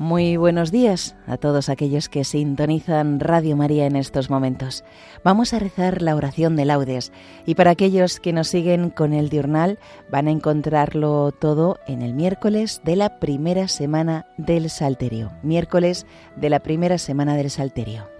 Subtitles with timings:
[0.00, 4.82] Muy buenos días a todos aquellos que sintonizan Radio María en estos momentos.
[5.22, 7.12] Vamos a rezar la oración de laudes
[7.44, 9.78] y para aquellos que nos siguen con el diurnal
[10.10, 15.32] van a encontrarlo todo en el miércoles de la primera semana del Salterio.
[15.42, 18.19] Miércoles de la primera semana del Salterio.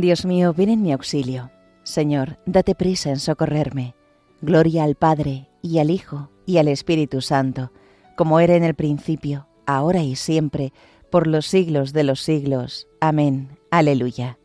[0.00, 1.50] Dios mío, ven en mi auxilio.
[1.82, 3.94] Señor, date prisa en socorrerme.
[4.40, 7.72] Gloria al Padre, y al Hijo, y al Espíritu Santo,
[8.16, 10.72] como era en el principio, ahora y siempre,
[11.10, 12.88] por los siglos de los siglos.
[13.00, 13.58] Amén.
[13.70, 14.38] Aleluya.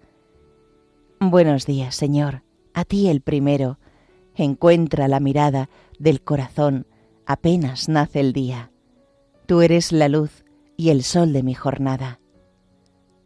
[1.20, 2.44] Buenos días, Señor,
[2.74, 3.80] a ti el primero.
[4.36, 6.88] Encuentra la mirada del corazón
[7.26, 8.72] apenas nace el día.
[9.46, 10.44] Tú eres la luz
[10.78, 12.20] y el sol de mi jornada.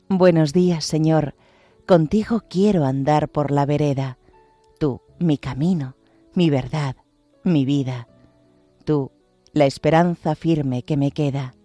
[0.08, 1.36] Buenos días, Señor,
[1.90, 4.20] Contigo quiero andar por la vereda,
[4.80, 5.96] tú, mi camino,
[6.36, 6.96] mi verdad,
[7.44, 8.08] mi vida,
[8.86, 9.12] tú,
[9.54, 11.56] la esperanza firme que me queda.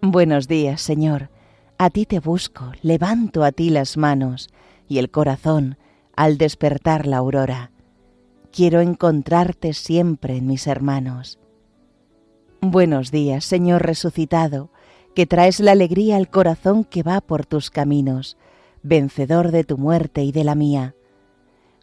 [0.00, 1.28] Buenos días, Señor,
[1.76, 4.48] a ti te busco, levanto a ti las manos
[4.88, 5.76] y el corazón
[6.16, 7.72] al despertar la aurora.
[8.52, 11.38] Quiero encontrarte siempre en mis hermanos.
[12.62, 14.70] Buenos días, Señor resucitado,
[15.14, 18.38] que traes la alegría al corazón que va por tus caminos
[18.84, 20.94] vencedor de tu muerte y de la mía.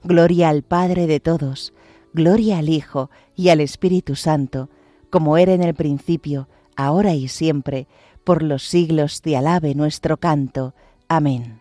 [0.04, 1.74] Gloria al Padre de todos,
[2.14, 4.70] gloria al Hijo y al Espíritu Santo,
[5.10, 6.48] como era en el principio,
[6.78, 7.88] ahora y siempre,
[8.24, 10.74] por los siglos te alabe nuestro canto.
[11.10, 11.61] Amén.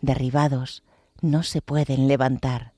[0.00, 0.82] derribados,
[1.20, 2.72] no se pueden levantar.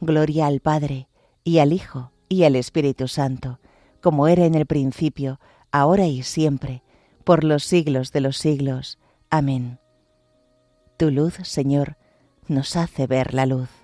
[0.00, 1.08] Gloria al Padre,
[1.44, 3.60] y al Hijo, y al Espíritu Santo,
[4.00, 5.40] como era en el principio,
[5.72, 6.82] ahora y siempre,
[7.24, 8.98] por los siglos de los siglos.
[9.30, 9.78] Amén.
[10.96, 11.96] Tu luz, Señor,
[12.48, 13.83] nos hace ver la luz.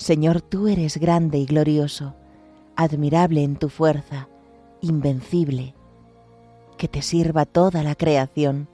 [0.00, 2.14] Señor, tú eres grande y glorioso,
[2.74, 4.30] admirable en tu fuerza,
[4.80, 5.74] invencible.
[6.78, 8.66] Que te sirva toda la creación,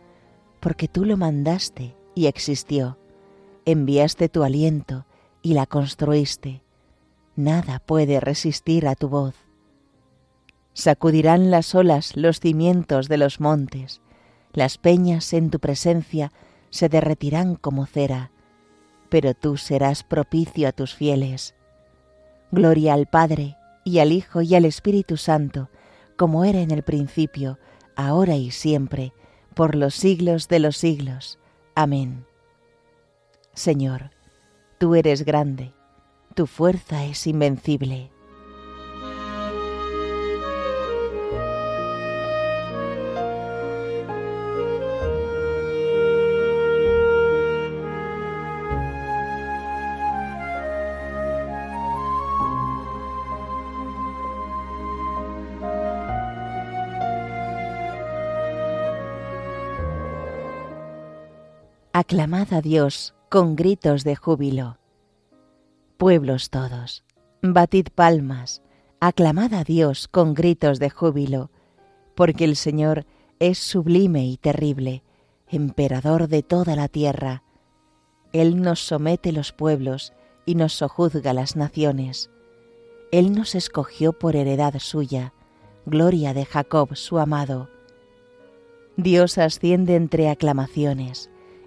[0.60, 2.96] porque tú lo mandaste y existió.
[3.64, 5.04] Enviaste tu aliento
[5.42, 6.62] y la construiste.
[7.34, 9.34] Nada puede resistir a tu voz.
[10.74, 14.00] Sacudirán las olas los cimientos de los montes,
[14.52, 16.30] las peñas en tu presencia
[16.70, 18.30] se derretirán como cera
[19.08, 21.54] pero tú serás propicio a tus fieles.
[22.50, 25.70] Gloria al Padre, y al Hijo, y al Espíritu Santo,
[26.16, 27.58] como era en el principio,
[27.94, 29.12] ahora y siempre,
[29.54, 31.38] por los siglos de los siglos.
[31.74, 32.26] Amén.
[33.54, 34.10] Señor,
[34.78, 35.72] tú eres grande,
[36.34, 38.10] tu fuerza es invencible.
[61.98, 64.76] Aclamad a Dios con gritos de júbilo.
[65.96, 67.04] Pueblos todos,
[67.40, 68.60] batid palmas,
[69.00, 71.50] aclamad a Dios con gritos de júbilo,
[72.14, 73.06] porque el Señor
[73.38, 75.04] es sublime y terrible,
[75.48, 77.42] emperador de toda la tierra.
[78.34, 80.12] Él nos somete los pueblos
[80.44, 82.28] y nos sojuzga las naciones.
[83.10, 85.32] Él nos escogió por heredad suya,
[85.86, 87.70] gloria de Jacob su amado.
[88.98, 91.30] Dios asciende entre aclamaciones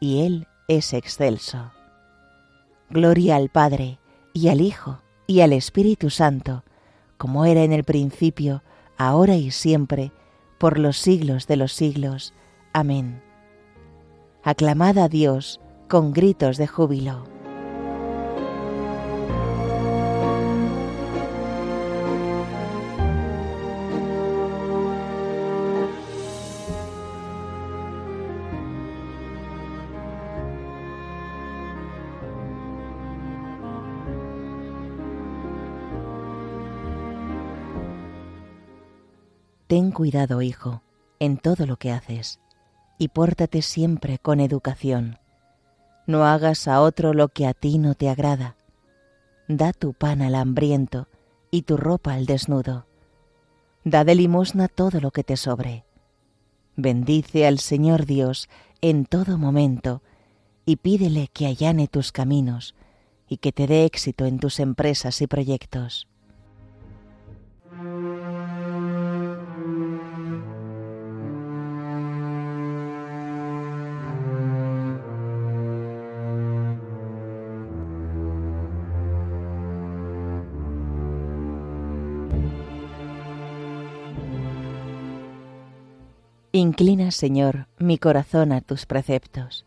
[0.00, 1.72] y Él es excelso.
[2.90, 3.98] Gloria al Padre,
[4.32, 6.64] y al Hijo, y al Espíritu Santo,
[7.16, 8.62] como era en el principio,
[8.96, 10.12] ahora y siempre,
[10.58, 12.34] por los siglos de los siglos.
[12.72, 13.22] Amén.
[14.42, 17.33] Aclamad a Dios con gritos de júbilo.
[39.74, 40.82] Ten cuidado, hijo,
[41.18, 42.38] en todo lo que haces,
[42.96, 45.18] y pórtate siempre con educación.
[46.06, 48.54] No hagas a otro lo que a ti no te agrada.
[49.48, 51.08] Da tu pan al hambriento
[51.50, 52.86] y tu ropa al desnudo.
[53.82, 55.84] Da de limosna todo lo que te sobre.
[56.76, 58.48] Bendice al Señor Dios
[58.80, 60.02] en todo momento
[60.64, 62.76] y pídele que allane tus caminos
[63.28, 66.06] y que te dé éxito en tus empresas y proyectos.
[86.56, 89.66] Inclina, Señor, mi corazón a tus preceptos.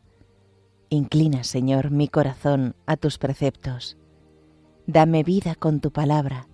[0.87, 3.97] Inclina, Señor, mi corazón a tus preceptos.
[4.85, 6.47] Dame vida con tu palabra,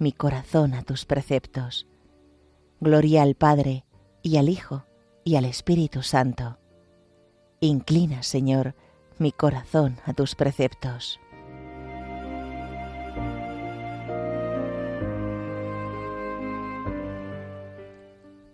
[0.00, 1.86] mi corazón a tus preceptos.
[2.80, 3.84] Gloria al Padre,
[4.24, 4.86] y al Hijo,
[5.22, 6.58] y al Espíritu Santo.
[7.60, 8.74] Inclina, Señor,
[9.18, 11.20] mi corazón a tus preceptos.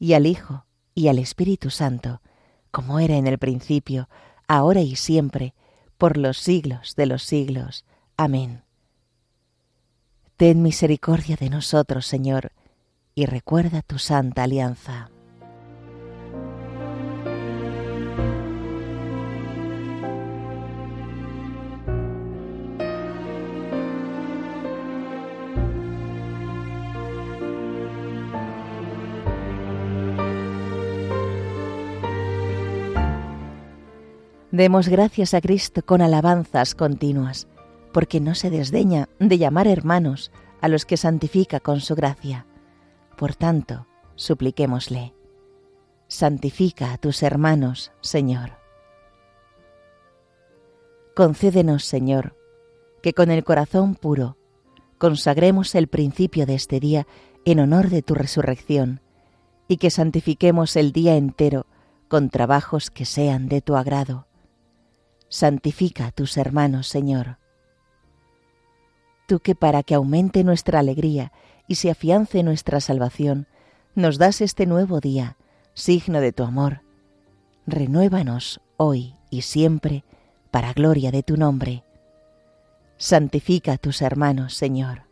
[0.00, 0.64] y al Hijo,
[0.96, 2.20] y al Espíritu Santo,
[2.72, 4.08] como era en el principio,
[4.48, 5.54] ahora y siempre,
[5.98, 7.84] por los siglos de los siglos.
[8.16, 8.64] Amén.
[10.36, 12.50] Ten misericordia de nosotros, Señor,
[13.14, 15.10] y recuerda tu santa alianza.
[34.60, 37.48] Demos gracias a Cristo con alabanzas continuas,
[37.94, 42.44] porque no se desdeña de llamar hermanos a los que santifica con su gracia.
[43.16, 43.86] Por tanto,
[44.16, 45.14] supliquémosle,
[46.08, 48.58] santifica a tus hermanos, Señor.
[51.16, 52.36] Concédenos, Señor,
[53.02, 54.36] que con el corazón puro
[54.98, 57.06] consagremos el principio de este día
[57.46, 59.00] en honor de tu resurrección,
[59.68, 61.64] y que santifiquemos el día entero
[62.08, 64.26] con trabajos que sean de tu agrado
[65.30, 67.38] santifica a tus hermanos, Señor.
[69.26, 71.32] Tú que para que aumente nuestra alegría
[71.66, 73.46] y se afiance nuestra salvación,
[73.94, 75.38] nos das este nuevo día,
[75.72, 76.82] signo de tu amor.
[77.66, 80.04] Renuévanos hoy y siempre
[80.50, 81.84] para gloria de tu nombre.
[82.96, 85.04] Santifica a tus hermanos, Señor.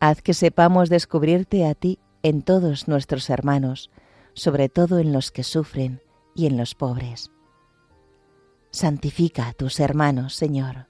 [0.00, 3.90] Haz que sepamos descubrirte a ti en todos nuestros hermanos,
[4.32, 6.00] sobre todo en los que sufren
[6.34, 7.30] y en los pobres
[8.70, 10.86] santifica a tus hermanos, Señor.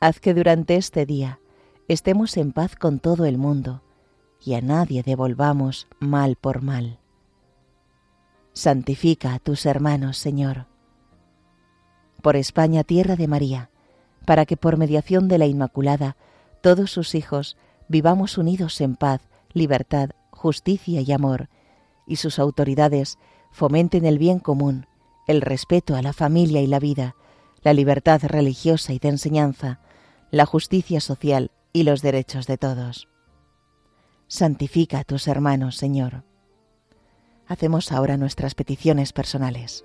[0.00, 1.40] Haz que durante este día
[1.88, 3.82] estemos en paz con todo el mundo
[4.44, 6.98] y a nadie devolvamos mal por mal.
[8.52, 10.66] Santifica a tus hermanos, Señor.
[12.22, 13.70] Por España, tierra de María,
[14.24, 16.16] para que por mediación de la Inmaculada
[16.60, 17.56] todos sus hijos
[17.88, 21.48] vivamos unidos en paz, libertad, justicia y amor,
[22.06, 23.18] y sus autoridades
[23.50, 24.86] fomenten el bien común
[25.26, 27.16] el respeto a la familia y la vida,
[27.62, 29.80] la libertad religiosa y de enseñanza,
[30.30, 33.08] la justicia social y los derechos de todos.
[34.26, 36.24] Santifica a tus hermanos, Señor.
[37.46, 39.84] Hacemos ahora nuestras peticiones personales.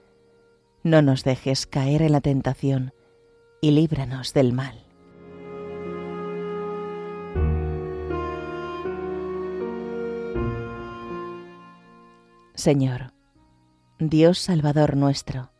[0.83, 2.93] no nos dejes caer en la tentación
[3.61, 4.83] y líbranos del mal.
[12.55, 13.13] Señor,
[13.99, 15.51] Dios Salvador nuestro,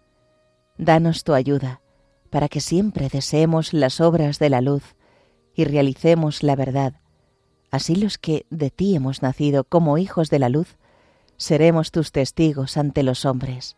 [0.78, 1.82] danos tu ayuda
[2.30, 4.96] para que siempre deseemos las obras de la luz
[5.54, 6.94] y realicemos la verdad.
[7.70, 10.78] Así los que de ti hemos nacido como hijos de la luz,
[11.38, 13.78] seremos tus testigos ante los hombres